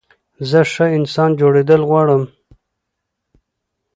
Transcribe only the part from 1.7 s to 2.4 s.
غواړم.